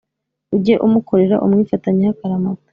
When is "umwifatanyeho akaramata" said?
1.45-2.67